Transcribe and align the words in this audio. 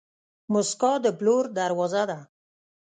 موسکا 0.51 0.91
د 1.03 1.05
پلور 1.19 1.43
دروازه 1.59 2.03
ده. 2.09 2.19